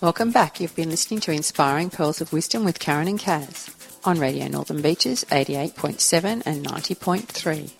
[0.00, 0.60] Welcome back.
[0.60, 3.73] You've been listening to Inspiring Pearls of Wisdom with Karen and Kaz
[4.04, 7.72] on Radio Northern Beaches 88.7 and 90.3.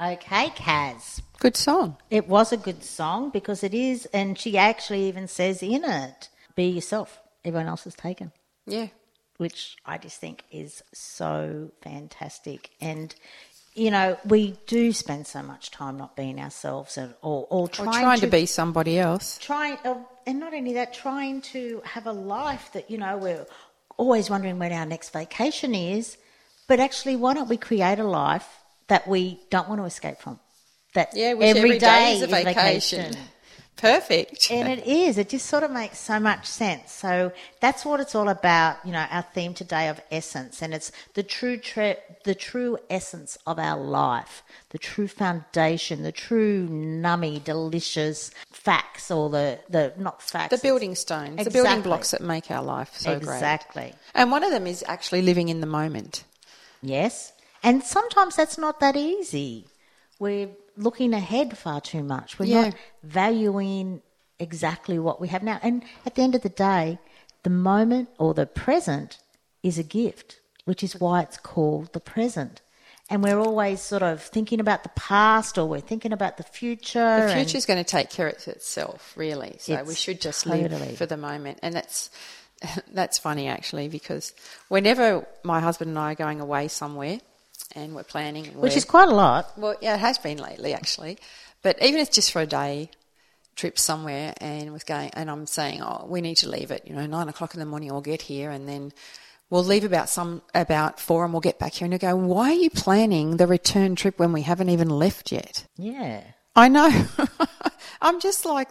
[0.00, 1.20] Okay, Kaz.
[1.38, 1.96] Good song.
[2.10, 6.28] It was a good song because it is, and she actually even says in it,
[6.54, 7.20] be yourself.
[7.44, 8.32] Everyone else is taken.
[8.66, 8.88] Yeah.
[9.38, 12.70] which I just think is so fantastic.
[12.80, 13.14] And
[13.78, 17.68] you know, we do spend so much time not being ourselves, and or, or Or
[17.68, 19.38] trying, trying to be somebody else.
[19.38, 19.94] trying, uh,
[20.26, 23.46] and not only that, trying to have a life that you know we're
[23.96, 26.16] always wondering when our next vacation is.
[26.66, 28.46] But actually, why don't we create a life
[28.88, 30.38] that we don't want to escape from?
[30.94, 33.16] That Yeah, every day is a is vacation.
[33.78, 34.50] Perfect.
[34.50, 35.18] and it is.
[35.18, 36.92] It just sort of makes so much sense.
[36.92, 38.76] So that's what it's all about.
[38.84, 43.38] You know, our theme today of essence, and it's the true, tre- the true essence
[43.46, 50.22] of our life, the true foundation, the true nummy, delicious facts, or the the not
[50.22, 53.36] facts, the building stones, the building blocks that make our life so great.
[53.36, 53.94] exactly.
[54.14, 56.24] And one of them is actually living in the moment.
[56.82, 59.66] Yes, and sometimes that's not that easy.
[60.18, 62.38] We're looking ahead far too much.
[62.38, 62.62] We're Yeah.
[62.66, 64.02] not valuing
[64.38, 65.58] exactly what we have now.
[65.62, 66.98] And at the end of the day,
[67.42, 69.18] the moment or the present
[69.62, 72.60] is a gift, which is why it's called the present.
[73.10, 76.98] And we're always sort of thinking about the past or we're thinking about the future.
[76.98, 79.56] The and- future's going to take care of itself, really.
[79.60, 80.68] So we should just totally.
[80.68, 81.58] live for the moment.
[81.62, 82.10] And that's
[82.92, 84.32] that's funny actually because
[84.68, 87.20] whenever my husband and I are going away somewhere
[87.74, 89.58] and we're planning, which we're- is quite a lot.
[89.58, 91.18] well, yeah, it has been lately actually.
[91.62, 92.90] But even if it's just for a day
[93.56, 96.94] trip somewhere and was going and I'm saying, Oh, we need to leave at, you
[96.94, 98.92] know, nine o'clock in the morning we'll get here and then
[99.50, 102.50] we'll leave about some about four and we'll get back here and you go, Why
[102.50, 105.66] are you planning the return trip when we haven't even left yet?
[105.76, 106.22] Yeah.
[106.54, 106.90] I know.
[108.00, 108.70] I'm just like,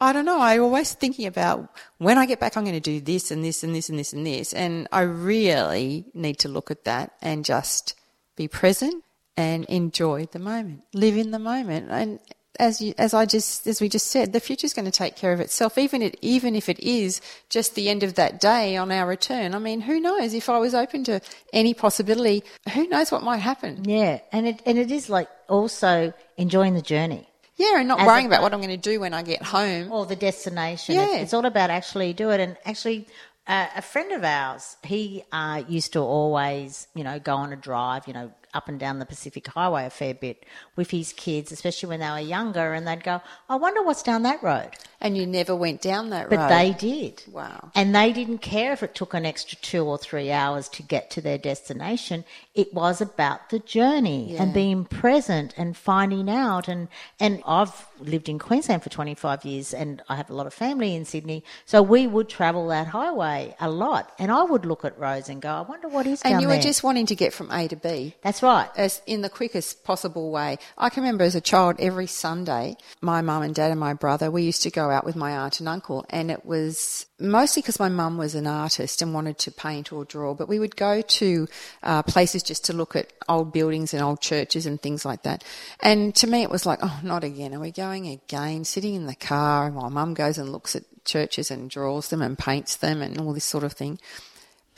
[0.00, 0.40] I don't know.
[0.40, 3.62] I'm always thinking about when I get back, I'm going to do this and this
[3.64, 4.52] and this and this and this.
[4.52, 7.94] And I really need to look at that and just
[8.38, 9.04] be present
[9.36, 11.88] and enjoy the moment, live in the moment.
[11.90, 12.18] And
[12.58, 15.32] as you, as I just, as we just said, the future's going to take care
[15.32, 17.20] of itself, even it, even if it is
[17.50, 19.54] just the end of that day on our return.
[19.54, 20.34] I mean, who knows?
[20.34, 21.20] If I was open to
[21.52, 22.42] any possibility,
[22.74, 23.84] who knows what might happen?
[23.84, 24.18] Yeah.
[24.32, 27.28] And it, and it is like also enjoying the journey.
[27.58, 29.42] Yeah, and not As worrying a- about what I'm going to do when I get
[29.42, 29.90] home.
[29.92, 30.94] or the destination.
[30.96, 31.14] Yeah.
[31.14, 32.40] It's, it's all about actually do it.
[32.40, 33.06] And actually,
[33.48, 38.06] a friend of ours, he uh, used to always, you know, go on a drive,
[38.06, 40.44] you know, up and down the Pacific Highway a fair bit
[40.76, 44.22] with his kids, especially when they were younger, and they'd go, "I wonder what's down
[44.22, 46.48] that road." And you never went down that But road.
[46.48, 47.22] But they did.
[47.30, 47.70] Wow.
[47.74, 51.08] And they didn't care if it took an extra two or three hours to get
[51.10, 52.24] to their destination.
[52.54, 56.66] It was about the journey and being present and finding out.
[56.66, 56.88] And,
[57.20, 60.96] and I've lived in Queensland for 25 years and I have a lot of family
[60.96, 61.44] in Sydney.
[61.64, 64.12] So we would travel that highway a lot.
[64.18, 66.48] And I would look at roads and go, I wonder what is and down you
[66.48, 66.62] were there.
[66.62, 68.16] just wanting to get from A to B.
[68.22, 68.68] That's right.
[68.76, 70.58] as in the quickest possible way.
[70.76, 74.30] I can remember as a child every Sunday, my mum and dad and my brother,
[74.30, 77.80] we used to go out with my aunt and uncle, and it was mostly because
[77.80, 81.00] my mum was an artist and wanted to paint or draw, but we would go
[81.02, 81.48] to
[81.82, 85.42] uh, places just to look at old buildings and old churches and things like that.
[85.80, 87.54] And to me, it was like, oh, not again.
[87.54, 88.64] Are we going again?
[88.64, 92.38] Sitting in the car while mum goes and looks at churches and draws them and
[92.38, 93.98] paints them and all this sort of thing.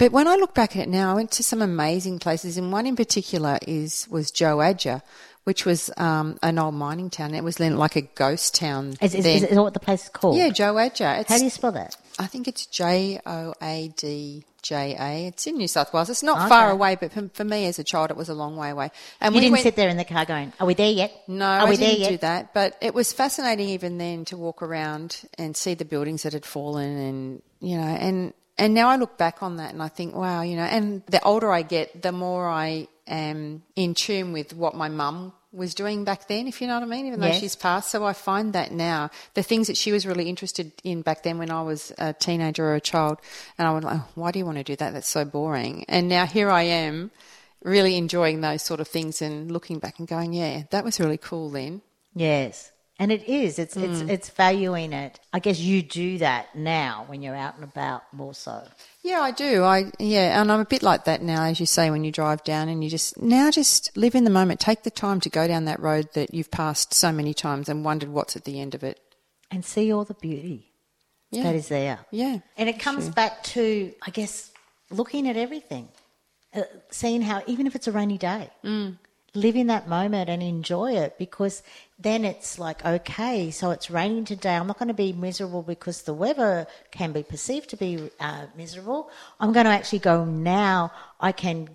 [0.00, 2.72] But when I look back at it now, I went to some amazing places, and
[2.72, 5.02] one in particular is was Joadja,
[5.44, 7.34] which was um, an old mining town.
[7.34, 8.94] It was like a ghost town.
[9.02, 10.38] Is, is, is, is that what the place is called?
[10.38, 11.20] yeah, Joadja.
[11.20, 11.98] It's, How do you spell that?
[12.18, 15.26] I think it's J O A D J A.
[15.26, 16.08] It's in New South Wales.
[16.08, 16.48] It's not Okay.
[16.48, 18.90] far away, but for, for me as a child, it was a long way away.
[19.20, 21.12] And You we didn't went, sit there in the car going, Are we there yet?
[21.28, 22.08] no, Are I we there didn't yet?
[22.08, 22.54] do that.
[22.54, 26.46] But it was fascinating even then to walk around and see the buildings that had
[26.46, 30.14] fallen and, you know, and, and now I look back on that and I think,
[30.14, 34.54] wow, you know, and the older I get, the more I am in tune with
[34.54, 37.26] what my mum was doing back then, if you know what I mean, even though
[37.28, 37.40] Yes.
[37.40, 37.90] she's passed.
[37.90, 41.38] So I find that now, the things that she was really interested in back then
[41.38, 43.18] when I was a teenager or a child,
[43.58, 44.92] and I would like, oh, why do you want to do that?
[44.92, 45.84] That's so boring.
[45.88, 47.10] And now here I am
[47.64, 51.18] really enjoying those sort of things and looking back and going, yeah, that was really
[51.18, 51.82] cool then.
[52.14, 52.70] Yes.
[53.00, 53.58] And it is.
[53.58, 53.82] It's Mm.
[53.84, 55.18] it's it's valuing it.
[55.32, 58.62] I guess you do that now when you're out and about more so.
[59.02, 59.64] Yeah, I do.
[59.64, 62.44] I yeah, and I'm a bit like that now, as you say, when you drive
[62.44, 64.60] down and you just now just live in the moment.
[64.60, 67.84] Take the time to go down that road that you've passed so many times and
[67.86, 69.00] wondered what's at the end of it.
[69.50, 70.70] And see all the beauty
[71.30, 72.00] Yeah, that is there.
[72.10, 74.50] yeah, And it comes back to, I guess,
[74.90, 75.88] looking at everything,
[76.54, 78.98] uh, seeing how, even if it's a rainy day, Mm.
[79.34, 81.62] live in that moment and enjoy it because
[82.02, 84.56] then it's like, okay, so it's raining today.
[84.56, 88.46] I'm not going to be miserable because the weather can be perceived to be uh,
[88.56, 89.10] miserable.
[89.38, 90.92] I'm going to actually go now.
[91.20, 91.68] I can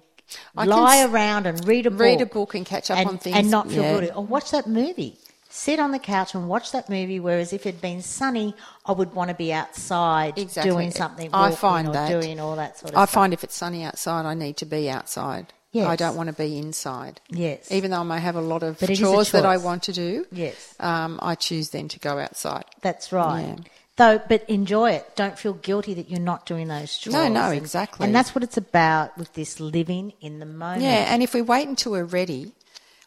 [0.58, 2.00] I lie s- around and read a book.
[2.00, 3.36] Read a book and catch up and, on things.
[3.36, 4.00] and not feel yeah.
[4.00, 4.12] good.
[4.16, 5.18] Or watch that movie.
[5.50, 7.20] Sit on the couch and watch that movie.
[7.20, 8.56] Whereas if it'd been sunny,
[8.86, 10.72] I would want to be outside Exactly.
[10.72, 11.30] doing something.
[11.34, 12.10] I find or that.
[12.10, 13.12] doing all that sort of I stuff.
[13.12, 15.54] find if it's sunny outside, I need to be outside.
[15.76, 15.88] Yes.
[15.88, 17.20] I don't want to be inside.
[17.30, 19.58] yes, Even though I may have a lot of But it is chores that I
[19.58, 22.64] want to do, yes, um, I choose then to go outside.
[22.82, 23.42] that's right.
[23.58, 23.64] Yeah.
[23.98, 25.16] Though, but enjoy it.
[25.16, 27.14] Don't feel guilty that you're not doing those chores.
[27.14, 28.06] No, no, And- exactly.
[28.06, 30.82] And that's what it's about with this living in the moment.
[30.84, 32.52] Yeah, and if we wait until we're ready,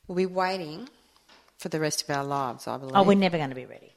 [0.07, 0.89] we'll be waiting
[1.59, 2.93] for the rest of our lives, I believe.
[2.97, 3.93] Oh, we're never going to be ready.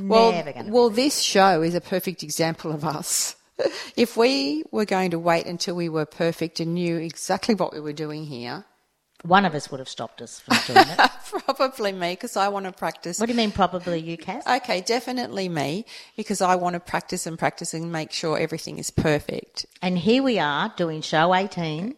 [0.00, 0.72] well, never going to.
[0.72, 3.34] well, this show is a perfect example of us.
[3.96, 7.80] if we were going to wait until we were perfect and knew exactly what we
[7.80, 8.64] were doing here,
[9.22, 11.10] One of us would have stopped us from doing it.
[11.46, 13.18] probably me, because I want to practice.
[13.18, 13.50] what do you mean?
[13.50, 14.42] Probably you, Kaz?
[14.58, 15.84] Okay, definitely me,
[16.16, 19.66] because I want to practice and practice and make sure everything is perfect.
[19.82, 21.94] And here we are doing show 18,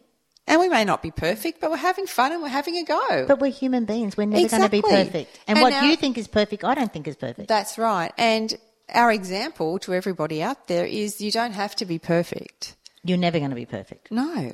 [0.47, 3.25] And we may not be perfect, but we're having fun and we're having a go.
[3.27, 4.17] but we're human beings.
[4.17, 5.37] We're never going to be perfect.
[5.47, 7.47] And, And what now- you think is perfect, I don't think is perfect.
[7.49, 8.11] That's right.
[8.17, 8.57] And
[8.93, 12.75] our example to everybody out there is you don't have to be perfect.
[13.03, 14.11] You're never going to be perfect.
[14.11, 14.53] No.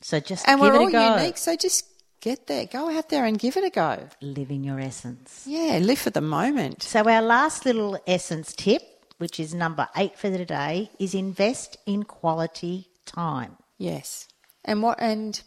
[0.00, 1.16] So just And give we're it all a go.
[1.16, 1.86] unique, so just
[2.20, 2.66] get there.
[2.66, 4.08] Go out there and give it a go.
[4.20, 5.44] Live in your essence.
[5.46, 6.82] Yeah, live for the moment.
[6.82, 8.82] So our last little essence tip,
[9.18, 13.56] which is number eight for the day, is invest in quality time.
[13.78, 14.28] Yes.
[14.64, 15.40] And what and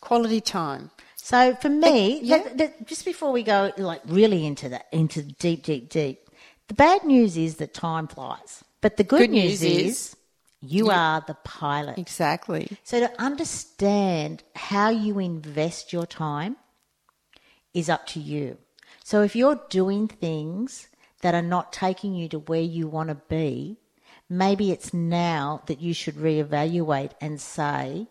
[0.00, 0.90] quality time.
[1.16, 2.38] So for me, yeah.
[2.44, 6.20] that- that- just before we go like really into that, into deep, deep, deep,
[6.68, 8.62] the bad news is that time flies.
[8.80, 10.16] But the good, Good news, news is, is-
[10.60, 11.98] you are the pilot.
[11.98, 12.68] Exactly.
[12.82, 16.56] So to understand how you invest your time
[17.72, 18.58] is up to you.
[19.04, 20.88] So if you're doing things
[21.22, 23.78] that are not taking you to where you want to be,
[24.28, 28.08] maybe it's now that you should reevaluate and say,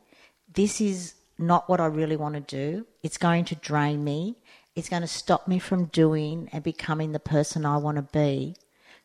[0.51, 2.85] this is not what I really want to do.
[3.03, 4.37] It's going to drain me.
[4.77, 8.55] It's going to stop me from doing and becoming the person I want to be.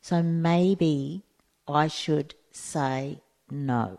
[0.02, 1.22] So maybe
[1.66, 3.20] I should say
[3.50, 3.98] no.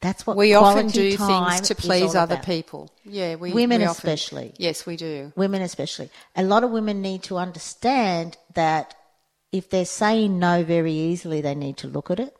[0.00, 0.38] That's what Hmm.
[0.38, 2.46] We often do things to please other about.
[2.46, 2.90] people.
[3.04, 4.54] Yeah, we Women we often- especially.
[4.58, 5.32] yes, we do.
[5.36, 6.08] Women especially.
[6.36, 8.94] A lot of women need to understand that
[9.52, 12.36] if they're saying no very easily, they need to look at it.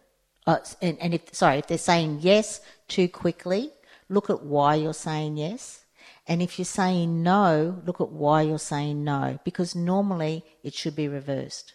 [0.47, 3.73] Uh, and, and if sorry, if they're saying yes too quickly,
[4.09, 5.85] look at why you're saying yes.
[6.29, 9.39] And if you're saying no, look at why you're saying no.
[9.45, 11.75] Because normally it should be reversed.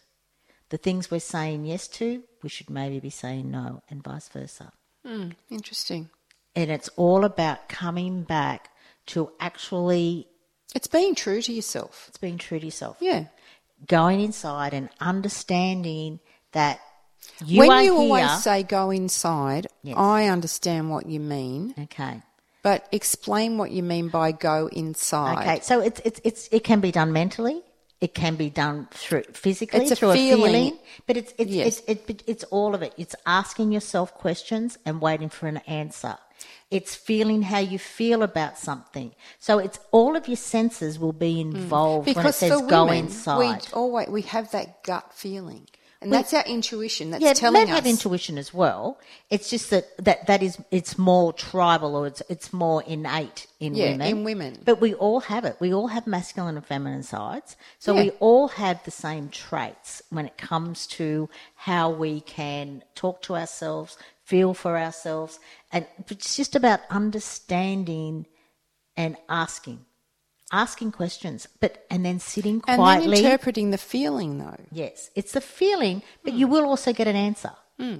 [0.69, 4.71] The things we're saying yes to, we should maybe be saying no, and vice versa.
[5.05, 6.09] Hmm, interesting.
[6.55, 8.69] And it's all about coming back
[9.07, 10.27] to actually
[10.75, 12.05] It's being true to yourself.
[12.09, 12.97] it's being true to yourself.
[12.99, 13.25] Yeah.
[13.87, 16.19] Going inside and understanding
[16.51, 16.79] that
[17.45, 18.01] you when you here.
[18.01, 19.95] always say go inside, Yes.
[19.97, 22.21] I understand what you mean, okay.
[22.63, 25.39] But explain what you mean by go inside.
[25.41, 25.59] Okay.
[25.61, 27.61] So it's it's it's it can be done mentally.
[27.99, 30.41] It can be done through physically It's a through feeling.
[30.41, 31.81] a feeling, but it's it's, Yes.
[31.87, 32.93] it's it's it's all of it.
[32.97, 36.17] It's asking yourself questions and waiting for an answer.
[36.71, 39.13] It's feeling how you feel about something.
[39.39, 42.19] So it's all of your senses will be involved when it Hmm.
[42.21, 43.37] Because says for go inside.
[43.39, 45.67] we always we have that gut feeling,
[46.01, 47.11] and that's our intuition.
[47.11, 47.37] That's telling us.
[47.37, 47.75] yeah, telling men us.
[47.75, 48.99] have intuition as well.
[49.29, 53.75] It's just that, that that is it's more tribal or it's it's more innate in
[53.75, 54.07] Yeah, women.
[54.07, 54.57] in women.
[54.65, 55.57] But we all have it.
[55.59, 57.55] We all have masculine and feminine sides.
[57.79, 58.01] So Yeah.
[58.03, 63.35] we all have the same traits when it comes to how we can talk to
[63.35, 65.39] ourselves, feel for ourselves,
[65.71, 68.25] and it's just about understanding
[68.97, 69.85] and asking.
[70.51, 73.15] Asking questions, but and then sitting and quietly.
[73.15, 74.57] then interpreting the feeling, though.
[74.71, 77.53] Yes, it's the feeling, but you will also get an answer.
[77.79, 77.99] Hmm.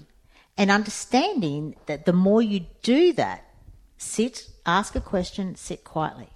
[0.58, 3.46] And understanding that the more you do that,
[3.98, 6.28] sit, ask a question, sit quietly.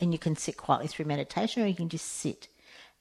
[0.00, 2.48] And you can sit quietly through meditation or you can just sit.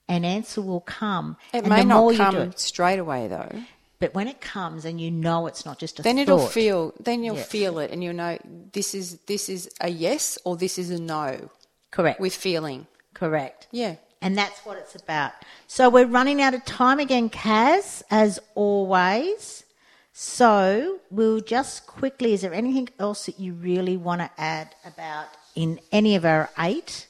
[0.07, 1.35] An answer will come.
[1.53, 3.51] It and may the not more come it, straight away, though.
[3.99, 6.93] but when it comes and you know it's not just a Then it'll thought, feel.
[6.99, 7.47] Then you'll Yes.
[7.47, 8.37] feel it, and you'll know
[8.73, 11.49] this is this is a yes or this is a no
[11.91, 12.19] correct.
[12.19, 12.87] with feeling.
[13.13, 13.67] correct.
[13.71, 13.95] Yeah.
[14.21, 15.31] And that's what it's about.
[15.67, 19.63] So we're running out of time again, Kaz, as always.
[20.11, 25.27] So we'll just quickly, is there anything else that you really want to add about
[25.55, 27.07] in any of our eight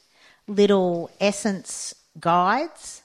[0.47, 2.99] little essence guides?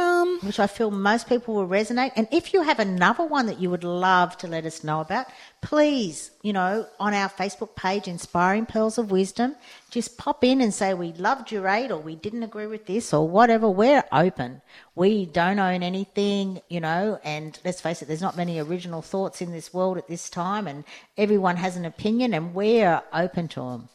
[0.00, 2.12] Um, which I feel most people will resonate.
[2.16, 5.26] And if you have another one that you would love to let us know about,
[5.60, 9.56] please, you know, on our Facebook page, Inspiring Pearls of Wisdom,
[9.90, 13.12] just pop in and say we loved your aid or we didn't agree with this
[13.12, 13.68] or whatever.
[13.68, 14.62] We're open.
[14.94, 19.42] We don't own anything, you know, and let's face it, there's not many original thoughts
[19.42, 20.84] in this world at this time, and
[21.18, 23.88] everyone has an opinion, and we're open to them.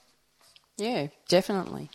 [0.78, 1.89] yeah, definitely.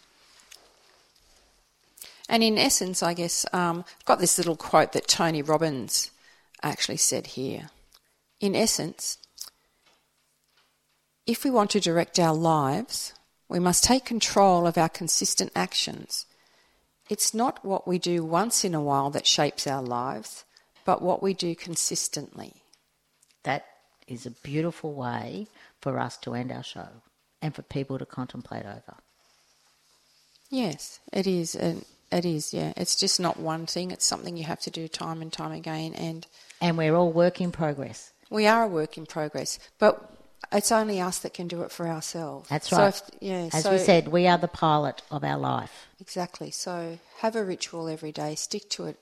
[2.31, 6.12] And in essence, I guess um, I've got this little quote that Tony Robbins
[6.62, 7.70] actually said here.
[8.41, 9.18] In essence,
[11.26, 13.12] if we want to direct our lives,
[13.49, 16.24] we must take control of our consistent actions.
[17.09, 20.45] It's not what we do once in a while that shapes our lives,
[20.85, 22.62] but what we do consistently.
[23.43, 23.66] That
[24.07, 25.49] is a beautiful way
[25.81, 26.89] for us to end our show
[27.43, 28.95] and for people to contemplate over.
[30.49, 31.57] Yes, it is.
[31.57, 32.72] And it is, yeah.
[32.76, 33.90] It's just not one thing.
[33.90, 35.94] It's something you have to do time and time again.
[35.94, 36.26] And
[36.61, 38.12] And we're all work in progress.
[38.30, 40.11] we are a work in progress, but
[40.52, 42.48] it's only us that can do it for ourselves.
[42.48, 42.88] That's So right.
[42.88, 43.48] if- yeah.
[43.52, 45.86] As so we said, we are the pilot of our life.
[46.00, 46.50] exactly.
[46.50, 48.34] So have a ritual every day.
[48.34, 48.96] Stick to it.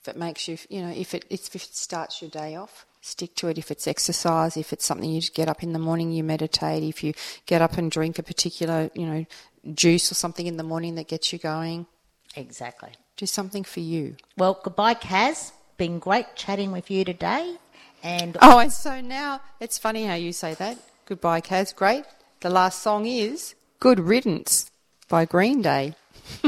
[0.00, 3.34] If it makes you, you know, if it if it starts your day off, stick
[3.36, 3.58] to it.
[3.58, 6.82] If it's exercise, if it's something you just get up in the morning, you meditate.
[6.84, 7.12] If you
[7.46, 9.26] get up and drink a particular, you know,
[9.74, 11.86] juice or something in the morning that gets you going,
[12.36, 12.90] Exactly.
[13.16, 14.16] do something for you.
[14.36, 15.52] Well, goodbye, Kaz.
[15.78, 17.56] Been great chatting with you today.
[18.02, 20.78] And Oh, and so now it's funny how you say that.
[21.06, 21.74] Goodbye, Kaz.
[21.74, 22.04] Great.
[22.40, 24.70] The last song is Good Riddance
[25.08, 25.94] by Green Day.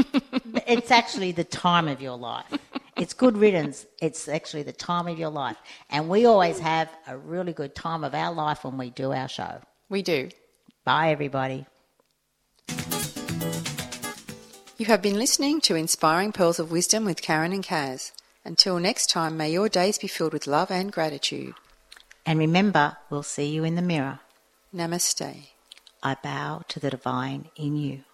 [0.67, 2.45] it's actually the time of your life.
[2.97, 3.85] It's good riddance.
[4.01, 5.57] It's actually the time of your life.
[5.89, 9.27] And we always have a really good time of our life when we do our
[9.29, 9.61] show.
[9.89, 10.29] We do.
[10.83, 11.65] Bye, everybody.
[14.79, 18.13] You have been listening to Inspiring Pearls of Wisdom with Karen and Kaz.
[18.45, 21.55] Until next time, may your days be filled with love and gratitude.
[22.25, 24.21] And remember, we'll see you in the mirror.
[24.73, 25.49] Namaste.
[26.01, 28.05] I bow to the divine in you.